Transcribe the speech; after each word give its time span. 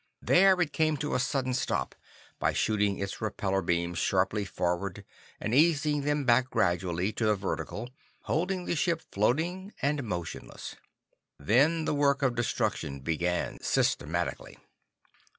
There 0.23 0.59
it 0.59 0.73
came 0.73 0.97
to 0.97 1.13
a 1.13 1.19
sudden 1.19 1.53
stop 1.53 1.93
by 2.39 2.53
shooting 2.53 2.97
its 2.97 3.17
repellor 3.17 3.63
beams 3.63 3.99
sharply 3.99 4.45
forward 4.45 5.05
and 5.39 5.53
easing 5.53 6.01
them 6.01 6.25
back 6.25 6.49
gradually 6.49 7.11
to 7.13 7.25
the 7.27 7.35
vertical, 7.35 7.87
holding 8.21 8.65
the 8.65 8.75
ship 8.75 9.03
floating 9.11 9.73
and 9.79 10.03
motionless. 10.03 10.75
Then 11.37 11.85
the 11.85 11.93
work 11.93 12.23
of 12.23 12.33
destruction 12.33 13.01
began 13.01 13.59
systematically. 13.61 14.57